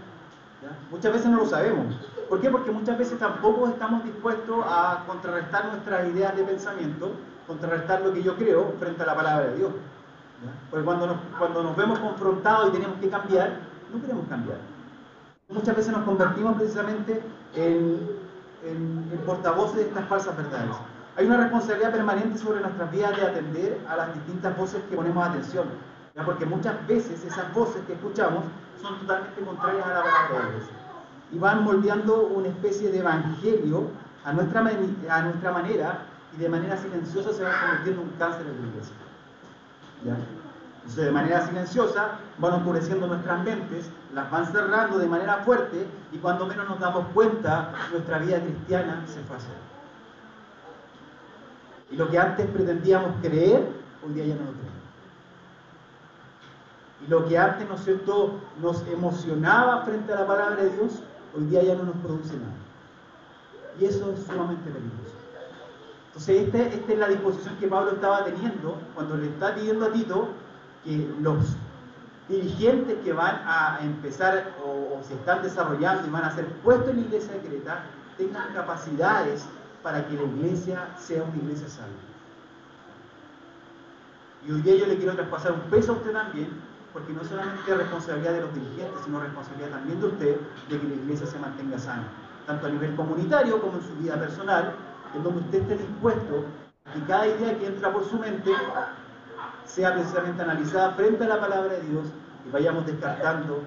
[0.90, 1.94] Muchas veces no lo sabemos.
[2.28, 2.50] ¿Por qué?
[2.50, 7.12] Porque muchas veces tampoco estamos dispuestos a contrarrestar nuestras ideas de pensamiento,
[7.46, 9.72] contrarrestar lo que yo creo frente a la palabra de Dios.
[10.70, 13.60] Porque cuando nos, cuando nos vemos confrontados y tenemos que cambiar,
[13.92, 14.58] no queremos cambiar.
[15.50, 17.22] Muchas veces nos convertimos precisamente
[17.54, 18.18] en,
[19.24, 20.76] portavoces de estas falsas verdades.
[21.16, 25.26] Hay una responsabilidad permanente sobre nuestras vidas de atender a las distintas voces que ponemos
[25.26, 25.68] atención.
[26.14, 26.24] ¿ya?
[26.24, 28.44] Porque muchas veces esas voces que escuchamos
[28.82, 30.70] son totalmente contrarias a la palabra de Dios.
[31.32, 33.88] Y van moldeando una especie de evangelio
[34.24, 36.00] a nuestra, a nuestra manera
[36.37, 38.94] y de manera silenciosa se van convirtiendo en un cáncer en la iglesia.
[40.88, 46.16] Entonces, de manera silenciosa van oscureciendo nuestras mentes, las van cerrando de manera fuerte y
[46.16, 49.57] cuando menos nos damos cuenta, nuestra vida cristiana se fue a hacer.
[51.90, 53.68] Y lo que antes pretendíamos creer,
[54.03, 54.79] hoy día ya no lo creemos.
[57.07, 61.03] Y lo que antes, ¿no cierto?, nos emocionaba frente a la palabra de Dios,
[61.37, 62.55] hoy día ya no nos produce nada.
[63.79, 65.16] Y eso es sumamente peligroso.
[66.07, 69.92] Entonces, esta, esta es la disposición que Pablo estaba teniendo cuando le está pidiendo a
[69.92, 70.29] Tito
[70.84, 71.56] que los
[72.28, 76.96] dirigentes que van a empezar o, se están desarrollando y van a ser puestos en
[76.96, 77.84] la iglesia de Creta
[78.16, 79.46] tengan capacidades
[79.82, 82.08] para que la iglesia sea una iglesia salva.
[84.46, 86.48] Y hoy día yo le quiero traspasar un peso a usted también,
[86.92, 90.88] porque no solamente es responsabilidad de los dirigentes, sino responsabilidad también de usted de que
[90.88, 92.08] la iglesia se mantenga sana,
[92.46, 94.74] tanto a nivel comunitario como en su vida personal,
[95.14, 96.44] en donde usted esté dispuesto
[96.84, 98.52] a que cada idea que entra por su mente
[99.68, 102.07] sea precisamente analizada frente a la palabra de Dios
[102.46, 103.62] y vayamos descartando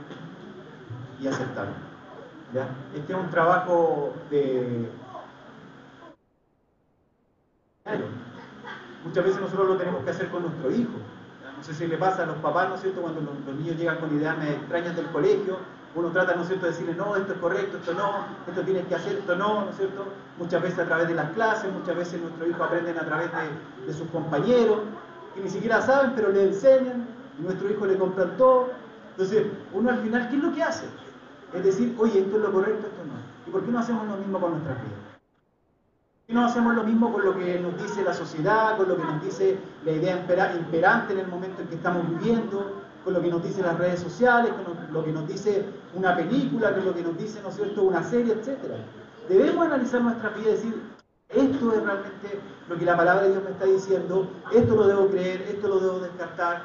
[1.19, 1.73] y aceptando.
[2.95, 4.89] Este es un trabajo de...
[9.05, 10.91] Muchas veces nosotros lo tenemos que hacer con nuestro hijo.
[11.57, 13.97] No sé si le pasa a los papás, ¿no es cierto?, cuando los, niños llegan
[13.97, 15.59] con ideas extrañas del colegio,
[15.93, 18.87] uno trata, ¿no es cierto?, de decirle, no, esto es correcto, esto no, esto tienes
[18.87, 20.05] que hacer, esto no, ¿no es cierto?
[20.37, 23.29] Muchas veces a través de las clases, muchas veces nuestros hijos aprenden a través
[23.85, 24.79] de sus compañeros,
[25.35, 27.07] que ni siquiera saben, pero le enseñan,
[27.39, 28.69] y nuestro hijo le compran todo.
[29.11, 30.85] Entonces, uno al final, ¿qué es lo que hace?
[31.53, 33.13] Es decir, oye, esto es lo correcto, esto no.
[33.47, 34.99] ¿Y por qué no hacemos lo mismo con nuestras vidas?
[34.99, 38.95] ¿Por qué no hacemos lo mismo con lo que nos dice la sociedad, con lo
[38.95, 43.21] que nos dice la idea imperante en el momento en que estamos viviendo, con lo
[43.21, 45.65] que nos dicen las redes sociales, con lo que nos dice
[45.95, 48.59] una película, con lo que nos dice, ¿no es cierto?, una serie, etc.
[49.27, 50.81] Debemos analizar nuestra vida y decir,
[51.33, 55.07] esto es realmente lo que la palabra de Dios me está diciendo, esto lo debo
[55.07, 56.63] creer, esto lo debo descartar.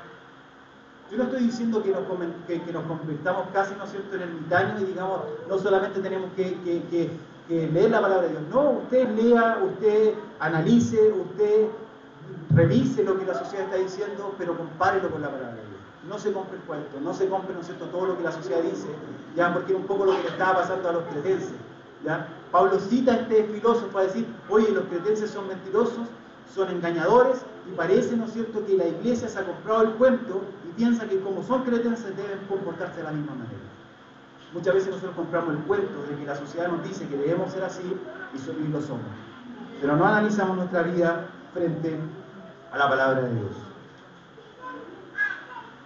[1.11, 2.02] Yo no estoy diciendo que nos,
[2.46, 7.11] que, nos convirtamos casi, ¿no es cierto?, en ermitaños y digamos, no solamente tenemos que,
[7.48, 8.42] leer la palabra de Dios.
[8.52, 11.68] No, usted lea, usted analice, usted
[12.50, 15.76] revise lo que la sociedad está diciendo, pero compárelo con la palabra de Dios
[16.09, 17.87] no se compre el cuento, no se compre ¿no cierto?
[17.87, 18.87] todo lo que la sociedad dice,
[19.35, 21.52] ya porque era un poco lo que le estaba pasando a los cretenses.
[22.53, 26.09] Pablo cita a este filósofo para decir, oye, los cretenses son mentirosos,
[26.55, 30.42] son engañadores, y parece, ¿no es cierto?, que la iglesia se ha comprado el cuento
[30.69, 33.66] y piensa que como son cretenses deben comportarse de la misma manera.
[34.53, 37.64] Muchas veces nosotros compramos el cuento de que la sociedad nos dice que debemos ser
[37.64, 39.05] así y lo somos.
[39.81, 41.99] Pero no analizamos nuestra vida frente
[42.73, 43.65] a la palabra de Dios.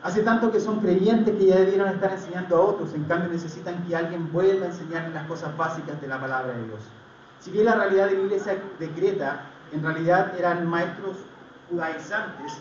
[0.02, 3.86] Hace tanto que son creyentes que ya debieron estar enseñando a otros, en cambio necesitan
[3.86, 6.80] que alguien vuelva a enseñarles las cosas básicas de la palabra de Dios.
[7.40, 11.16] Si bien la realidad de la iglesia de Creta en realidad eran maestros
[11.68, 12.52] judaizantes,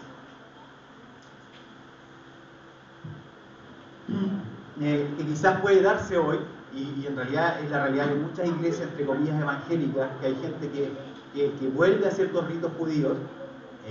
[4.82, 6.40] eh, que quizás puede darse hoy,
[6.74, 10.70] y, en realidad es la realidad de muchas iglesias, entre comillas, evangélicas, que hay gente
[10.70, 10.92] que,
[11.34, 13.18] que, vuelve a ciertos ritos judíos,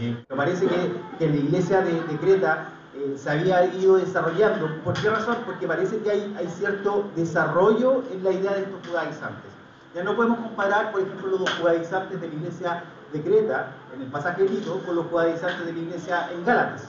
[0.01, 4.69] Eh, me parece que, que, la iglesia de, Creta eh, se había ido desarrollando.
[4.83, 5.37] ¿Por qué razón?
[5.45, 9.51] Porque parece que hay, cierto desarrollo en la idea de estos judaizantes.
[9.95, 14.09] Ya no podemos comparar, por ejemplo, los judaizantes de la iglesia de Creta, en el
[14.09, 16.89] pasaje Tito, con los judaizantes de la iglesia en Gálatas.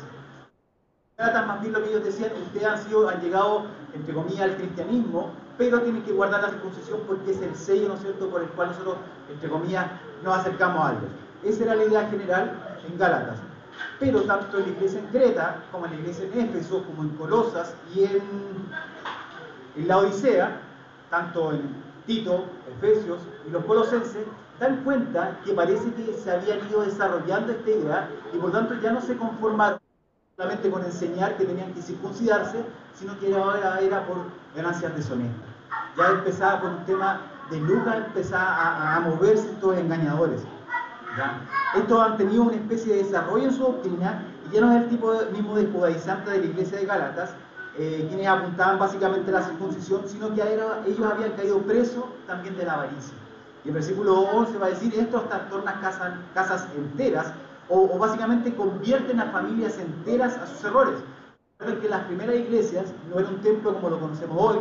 [1.18, 5.32] Gálatas, más bien lo que ellos decían, ustedes han, han llegado, entre comillas, al cristianismo,
[5.58, 8.48] pero tienen que guardar la circuncisión porque es el sello, ¿no es cierto?, por el
[8.50, 8.96] cual nosotros,
[9.30, 9.88] entre comillas,
[10.24, 11.12] nos acercamos a Dios.
[11.44, 12.52] Esa era la idea general
[12.88, 13.49] en Gálatas.
[14.00, 17.10] Pero tanto en la iglesia en Creta, como en la iglesia en Éfeso, como en
[17.18, 20.62] Colosas y en, la Odisea,
[21.10, 22.46] tanto en Tito,
[22.78, 24.26] Efesios y los colosenses,
[24.60, 28.92] dan cuenta que parece que se habían ido desarrollando esta idea y por tanto ya
[28.92, 29.80] no se conformaron
[30.36, 32.64] solamente con enseñar que tenían que circuncidarse,
[32.96, 34.18] sino que ahora era por
[34.56, 35.50] ganancias deshonestas.
[35.98, 40.42] Ya empezaba con un tema de Lucas, empezaba a, moverse estos engañadores.
[41.76, 44.90] Estos han tenido una especie de desarrollo en su doctrina y ya no es el
[44.90, 47.32] tipo mismo de judaizante de la iglesia de Galatas,
[47.78, 52.66] eh, quienes apuntaban básicamente a la circuncisión, sino que ellos habían caído presos también de
[52.66, 53.14] la avaricia.
[53.64, 57.34] Y el versículo 11 va a decir, estos trastornan casas, casas enteras
[57.70, 60.96] o, básicamente convierten a familias enteras a sus errores.
[61.60, 64.60] Recuerden que las primeras iglesias no era un templo como lo conocemos hoy,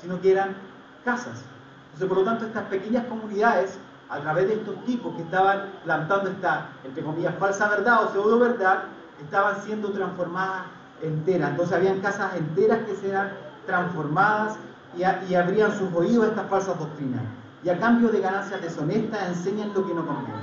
[0.00, 0.56] sino que eran
[1.04, 1.44] casas.
[1.92, 3.78] Entonces, por lo tanto, estas pequeñas comunidades,
[4.10, 8.38] a través de estos tipos que estaban plantando esta, entre comillas, falsa verdad o pseudo
[8.38, 8.84] verdad,
[9.22, 10.62] estaban siendo transformadas
[11.02, 11.50] enteras.
[11.50, 13.32] Entonces, habían casas enteras que se eran
[13.66, 14.56] transformadas
[14.96, 17.22] y, y abrían sus oídos a estas falsas doctrinas
[17.64, 20.40] y a cambio de ganancias deshonestas enseñan lo que no conviene.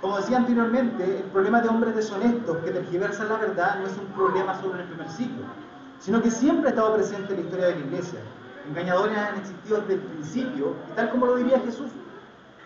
[0.00, 4.06] Como decía anteriormente, el problema de hombres deshonestos que tergiversan la verdad no es un
[4.14, 5.44] problema solo en el primer siglo,
[5.98, 8.20] sino que siempre ha estado presente en la historia de la iglesia.
[8.68, 11.90] Engañadores han existido desde el principio, y tal como lo diría Jesús,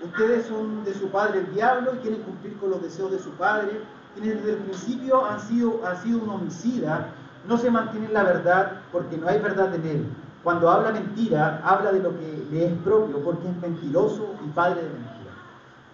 [0.05, 3.31] ustedes son de su padre el diablo y quieren cumplir con los deseos de su
[3.33, 3.81] padre,
[4.15, 7.09] quienes desde el principio han sido, han sido un homicida,
[7.49, 10.07] no se mantienen la verdad porque no hay verdad en él.
[10.43, 14.83] Cuando habla mentira, habla de lo que le es propio, porque es mentiroso y padre
[14.83, 15.31] de mentira.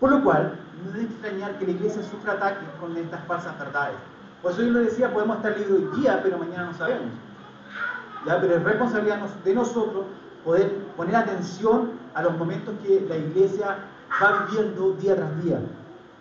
[0.01, 3.97] Por lo cual, no debe extrañar que la iglesia sufra ataques con estas falsas verdades.
[4.43, 7.11] Por eso yo le decía, podemos estar libres hoy día, pero mañana no sabemos.
[8.25, 8.41] ¿Ya?
[8.41, 10.05] Pero es responsabilidad de nosotros
[10.45, 13.77] poder poner atención a los momentos que la iglesia
[14.23, 15.61] va viviendo día tras día.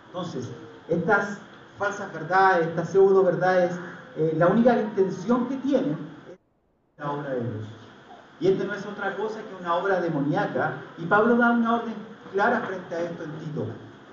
[0.06, 0.50] Entonces,
[0.88, 1.38] estas
[1.78, 3.72] falsas verdades, estas pseudo verdades,
[4.16, 5.96] eh, la única intención que tienen
[6.30, 6.38] es
[6.98, 7.66] la obra de Dios.
[8.40, 10.74] Y esto no es otra cosa que una obra demoníaca.
[10.96, 11.94] Y Pablo da una orden
[12.32, 13.66] clara frente a esto en Tito.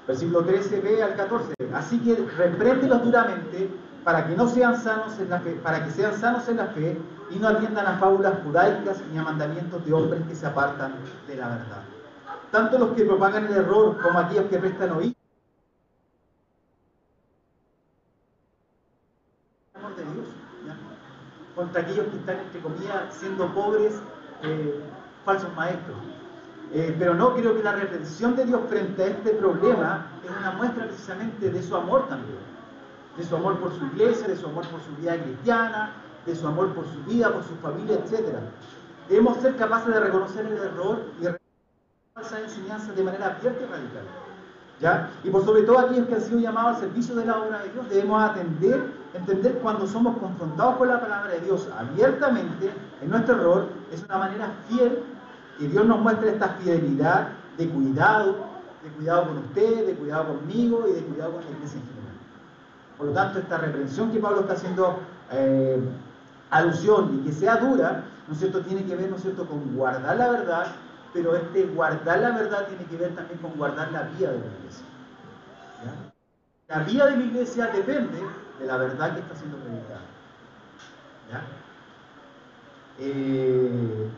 [0.07, 1.53] Versículo 13b al 14.
[1.73, 3.69] Así que repréndelos duramente
[4.03, 6.97] para que no sean sanos en la fe, para que sean sanos en la fe
[7.31, 10.93] y no atiendan a fábulas judaicas ni a mandamientos de hombres que se apartan
[11.27, 11.94] de la verdad.
[12.51, 15.15] Tanto los que propagan el error como aquellos que prestan oído.
[21.55, 23.93] contra aquellos que están, entre comillas, siendo pobres
[24.43, 24.81] eh,
[25.23, 25.97] falsos maestros.
[26.73, 30.51] Eh, pero no creo que la reflexión de Dios frente a este problema es una
[30.51, 32.39] muestra precisamente de su amor también,
[33.17, 35.93] de su amor por su iglesia, de su amor por su vida cristiana,
[36.25, 38.35] de su amor por su vida, por su familia, etc.
[39.07, 41.27] Debemos ser capaces de reconocer el error y
[42.21, 44.03] esa enseñanza de manera abierta y radical.
[44.79, 45.09] ¿Ya?
[45.25, 47.69] Y por sobre todo aquellos que han sido llamados al servicio de la obra de
[47.71, 53.35] Dios, debemos atender, entender cuando somos confrontados con la palabra de Dios abiertamente en nuestro
[53.35, 55.03] error, es una manera fiel
[55.59, 58.35] que Dios nos muestre esta fidelidad de cuidado,
[58.81, 62.15] de cuidado con usted, de cuidado conmigo y de cuidado con la iglesia en general.
[62.97, 64.99] Por lo tanto, esta reprensión que Pablo está haciendo
[65.31, 65.81] eh,
[66.49, 69.75] alusión y que sea dura, ¿no es cierto?, tiene que ver, ¿no es cierto?, con
[69.75, 70.67] guardar la verdad
[71.15, 74.45] pero este guardar la verdad tiene que ver también con guardar la vida de la
[74.47, 74.85] iglesia.
[76.67, 78.17] La vida de la iglesia depende
[78.59, 80.01] de la verdad que está siendo predicada.
[81.31, 81.41] ¿Ya?
[82.99, 84.09] Eh,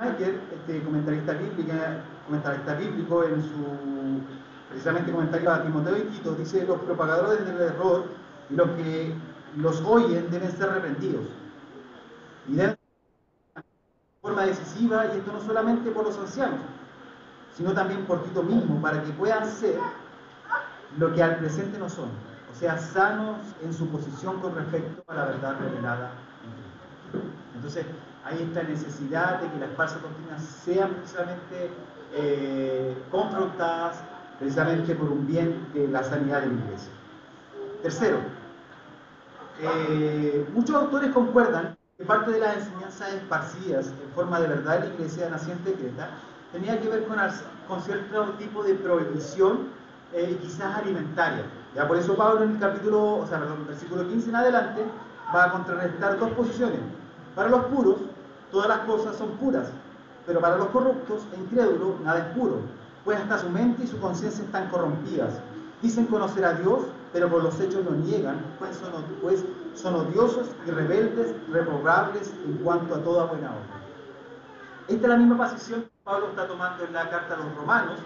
[0.00, 1.72] este comentarista bíblico,
[2.26, 4.20] comentarista bíblico, en su
[4.70, 8.06] precisamente comentario a Timoteo y Tito, dice: Los propagadores del error
[8.50, 9.14] y los que
[9.56, 11.26] los oyen deben ser reprendidos.
[12.48, 12.76] Y deben
[14.42, 16.60] decisiva, y esto no solamente por los ancianos,
[17.56, 19.78] sino también por Tito mismo, para que puedan ser
[20.98, 22.08] lo que al presente no son,
[22.52, 26.10] o sea, sanos en su posición con respecto a la verdad revelada
[27.54, 27.86] Entonces,
[28.24, 31.70] hay esta necesidad de que las falsas doctrinas sean precisamente
[32.14, 34.02] eh, confrontadas
[34.38, 36.92] precisamente por un bien de la sanidad de la iglesia.
[37.82, 38.18] Tercero,
[39.60, 44.88] eh, muchos autores concuerdan que parte de las enseñanzas esparcidas en forma de verdad de
[44.88, 46.10] la iglesia naciente de Creta
[46.50, 47.18] tenía que ver con,
[47.68, 49.68] con cierto tipo de prohibición
[50.12, 51.46] eh, quizás alimentarias.
[51.74, 54.84] Ya por eso Pablo en el capítulo, o sea, perdón, versículo 15 en adelante,
[55.34, 56.80] va a contrarrestar dos posiciones.
[57.36, 57.96] Para los puros,
[58.50, 59.68] todas las cosas son puras,
[60.26, 62.58] pero para los corruptos e incrédulos, nada es puro,
[63.04, 65.34] pues hasta su mente y su conciencia están corrompidas.
[65.80, 66.80] Dicen conocer a Dios,
[67.12, 72.56] pero por los hechos lo niegan, pues son, pues son odiosos y rebeldes, reprobables en
[72.58, 73.84] cuanto a toda buena obra.
[74.88, 77.98] Esta es la misma posición que Pablo está tomando en la carta a los romanos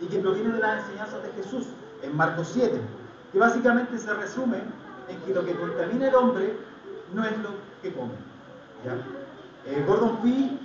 [0.00, 1.66] y que proviene de las enseñanzas de Jesús
[2.02, 2.80] en Marcos 7,
[3.32, 4.58] que básicamente se resume
[5.08, 6.56] en que lo que contamina el hombre
[7.14, 7.50] no es lo
[7.82, 8.14] que come.
[9.66, 10.58] Eh, Gordon Fee,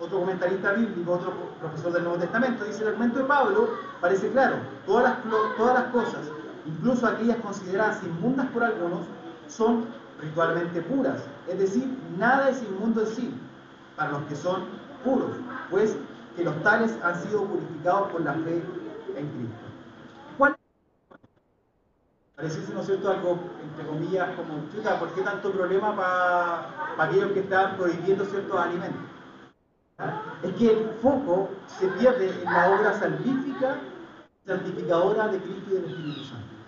[0.00, 4.56] otro comentarista bíblico, otro profesor del Nuevo Testamento, dice el argumento de Pablo parece claro,
[4.84, 6.20] todas las, todas las cosas,
[6.66, 9.06] incluso aquellas consideradas inmundas por algunos,
[9.48, 9.86] son
[10.20, 11.88] ritualmente puras, es decir,
[12.18, 13.34] nada es inmundo en sí
[13.96, 14.64] para los que son
[15.04, 15.30] puros,
[15.70, 15.96] pues
[16.36, 18.62] que los tales han sido purificados por la fe
[19.16, 19.64] en Cristo.
[20.38, 20.56] ¿Cuál?
[22.36, 27.32] Parece, ¿no es cierto?, algo, entre comillas, como, chuta, ¿por qué tanto problema para aquellos
[27.32, 29.02] que están prohibiendo ciertos alimentos?
[30.42, 33.76] Es que el foco se pierde en la obra salvífica,
[34.46, 36.61] santificadora de Cristo y del Espíritu Santo.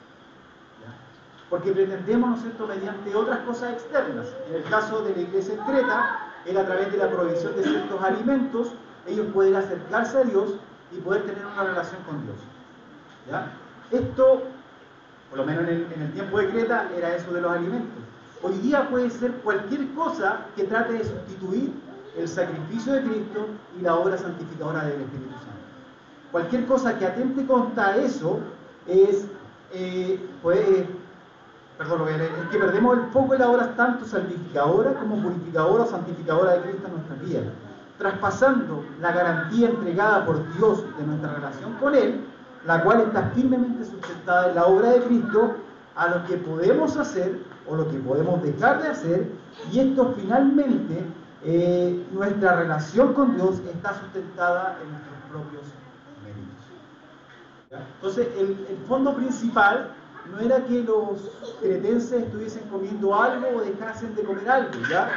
[1.51, 4.27] Porque pretendemos, ¿no es mediante otras cosas externas.
[4.49, 7.63] En el caso de la iglesia en Creta, era a través de la provisión de
[7.63, 8.69] ciertos alimentos,
[9.07, 10.55] ellos pueden acercarse a Dios
[10.93, 12.37] y poder tener una relación con Dios.
[13.91, 14.43] Esto,
[15.31, 18.03] por lo menos en el, tiempo de Creta, era eso de los alimentos.
[18.43, 21.73] Hoy día puede ser cualquier cosa que trate de sustituir
[22.17, 23.47] el sacrificio de Cristo
[23.79, 25.55] y la obra santificadora del Espíritu Santo.
[26.31, 28.41] Cualquier cosa que atente contra eso
[28.87, 29.27] es,
[29.73, 30.87] eh, puede,
[31.79, 36.53] perdón, es que perdemos el foco en la obra tanto santificadora como purificadora o santificadora
[36.53, 37.41] de Cristo en nuestra vida,
[37.99, 42.25] traspasando la garantía entregada por Dios de nuestra relación con Él,
[42.67, 45.57] la cual está firmemente sustentada en la obra de Cristo,
[45.97, 49.31] a lo que podemos hacer o lo que podemos dejar de hacer,
[49.73, 51.05] y esto finalmente,
[51.45, 55.63] eh, nuestra relación con Dios está sustentada en nuestros propios
[56.25, 56.65] méritos.
[57.97, 59.91] Entonces, el, el fondo principal
[60.31, 61.21] no era que los
[61.61, 65.11] cretenses estuviesen comiendo algo o dejasen de comer algo, ¿ya?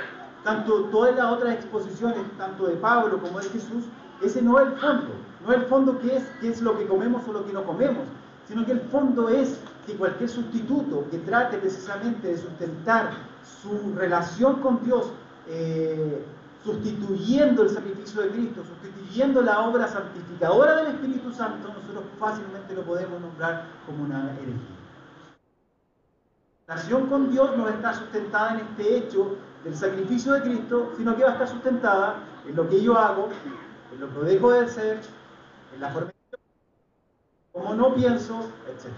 [0.43, 3.85] Tanto todas las otras exposiciones, tanto de Pablo como de Jesús,
[4.21, 5.07] ese no es el fondo.
[5.45, 8.05] No es el fondo que es, es lo que comemos o lo que no comemos,
[8.47, 13.11] sino que el fondo es que cualquier sustituto que trate precisamente de sustentar
[13.61, 15.07] su relación con Dios,
[15.47, 16.23] eh,
[16.63, 22.81] sustituyendo el sacrificio de Cristo, sustituyendo la obra santificadora del Espíritu Santo, nosotros fácilmente lo
[22.83, 24.76] podemos nombrar como una herejía.
[26.67, 31.15] La relación con Dios no está sustentada en este hecho del sacrificio de Cristo, sino
[31.15, 32.15] que va a estar sustentada
[32.45, 33.29] en lo que yo hago,
[33.93, 34.99] en lo que dejo de ser,
[35.73, 36.11] en la forma
[37.53, 38.91] como no pienso, etc.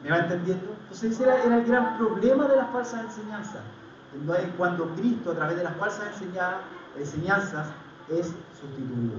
[0.00, 0.76] ¿Me va entendiendo?
[0.82, 3.62] Entonces ese era, el gran problema de las falsas enseñanzas.
[4.56, 6.22] Cuando Cristo a través de las falsas
[6.96, 7.66] enseñanzas
[8.08, 8.28] es
[8.60, 9.18] sustituido.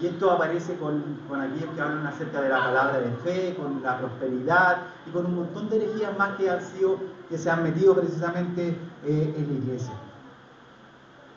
[0.00, 3.82] Y esto aparece con, con, aquellos que hablan acerca de la palabra de fe, con
[3.82, 6.98] la prosperidad y con un montón de herejías más que han sido,
[7.28, 8.68] que se han metido precisamente
[9.04, 9.92] eh, en la iglesia.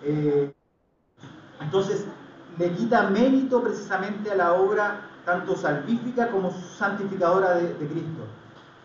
[0.04, 0.54] Eh,
[1.62, 2.06] entonces,
[2.60, 8.28] le quita mérito precisamente a la obra tanto salvífica como santificadora de, Cristo.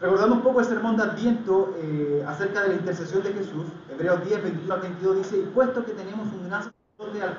[0.00, 4.24] Recordando un poco el sermón de Adviento eh, acerca de la intercesión de Jesús, Hebreos
[4.24, 7.36] 10, 21 al 22 dice, y puesto que tenemos un gran sacerdote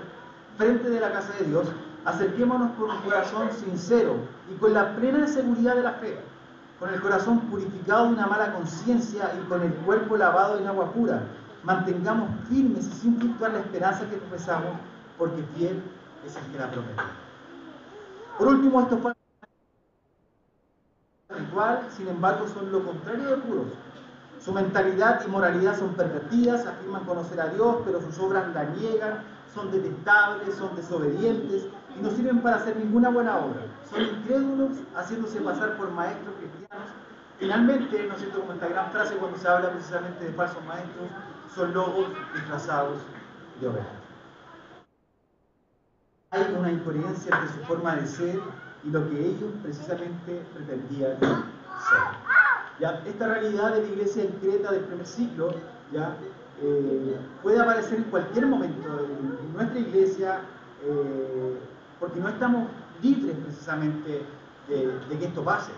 [0.57, 1.67] frente de la casa de Dios,
[2.07, 4.15] acerquémonos con un corazón sincero
[4.49, 6.17] y con la plena seguridad de la fe,
[6.79, 10.93] con el corazón purificado de una mala conciencia y con el cuerpo lavado en agua
[10.93, 11.23] pura.
[11.63, 14.71] Mantengamos firmes y sin fluctuar la esperanza que profesamos,
[15.17, 15.83] porque fiel
[16.25, 17.01] es el que la promete.
[18.37, 19.17] Por último, estos falsos
[21.29, 23.67] ritual, sin embargo, son lo contrario de puros.
[24.39, 29.23] Su mentalidad y moralidad son pervertidas, afirman conocer a Dios, pero sus obras la niegan,
[29.53, 31.65] son detestables, son desobedientes
[31.97, 33.61] y no sirven para hacer ninguna buena obra.
[33.89, 36.89] Son incrédulos, haciéndose pasar por maestros cristianos.
[37.39, 41.07] Finalmente, ¿no es cierto?, como esta gran frase cuando se habla precisamente de falsos maestros,
[41.53, 42.97] son lobos disfrazados
[43.61, 44.07] de ovejas
[46.31, 48.39] hay una incoherencia entre su forma de ser
[48.83, 51.37] y lo que ellos precisamente pretendían ser.
[52.79, 53.01] ¿Ya?
[53.05, 55.53] Esta realidad de la iglesia en Creta del primer siglo
[55.91, 56.15] ¿ya?
[56.61, 60.41] Eh, puede aparecer en cualquier momento en, nuestra iglesia
[60.83, 61.57] eh,
[61.99, 62.67] porque no estamos
[63.01, 64.23] libres precisamente
[64.67, 65.71] de, que esto pase.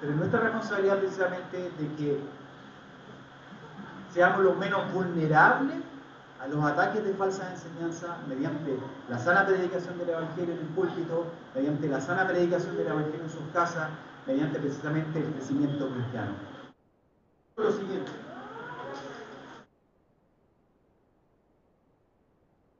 [0.00, 2.20] Pero es nuestra responsabilidad precisamente de que
[4.12, 5.76] seamos los menos vulnerables
[6.40, 8.78] a los ataques de falsa enseñanza mediante
[9.10, 13.30] la sana predicación del Evangelio en el púlpito, mediante la sana predicación del Evangelio en
[13.30, 13.90] sus casas,
[14.26, 16.32] mediante precisamente el crecimiento cristiano.
[17.56, 18.29] Lo siguiente.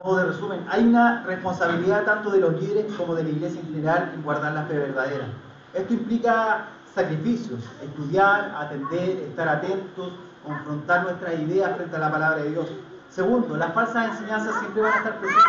[0.03, 3.66] Como de resumen, hay una responsabilidad tanto de los líderes como de la iglesia en
[3.66, 5.26] general en guardar la fe verdadera.
[5.74, 12.51] Esto implica sacrificios, estudiar, atender, estar atentos, confrontar nuestras ideas frente a la palabra de
[12.51, 12.66] Dios.
[13.11, 15.44] Segundo, las falsas enseñanzas siempre van a estar presentes.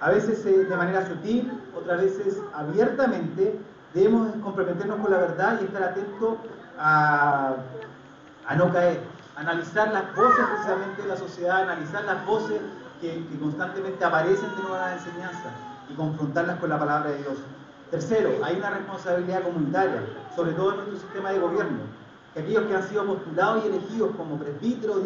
[0.00, 3.60] A veces eh, de manera sutil, otras veces abiertamente,
[3.92, 6.38] debemos comprometernos con la verdad y estar atentos
[6.78, 7.56] a,
[8.56, 9.02] no caer.
[9.36, 12.62] Analizar las voces precisamente de la sociedad, analizar las voces
[13.00, 15.52] que, constantemente aparecen de nuevas enseñanzas
[15.90, 17.38] y confrontarlas con la palabra de Dios.
[17.90, 20.02] Tercero, hay una responsabilidad comunitaria,
[20.34, 21.78] sobre todo en nuestro sistema de gobierno,
[22.34, 25.04] que aquellos que han sido postulados y elegidos como presbíteros